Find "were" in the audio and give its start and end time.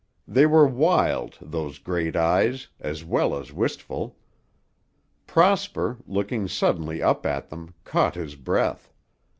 0.47-0.65